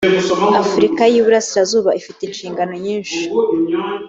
afurika 0.61 1.01
y 1.11 1.15
iburasirazuba 1.19 1.89
ifite 1.99 2.21
inshingano 2.23 2.73
nyinshi 2.85 3.19